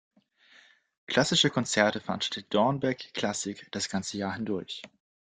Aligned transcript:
Klassische 1.05 1.51
Konzerte 1.51 1.99
veranstaltet 2.01 2.51
„Dornbirn 2.51 2.95
Klassik“ 3.13 3.67
das 3.71 3.87
ganze 3.87 4.17
Jahr 4.17 4.33
hindurch. 4.33 4.81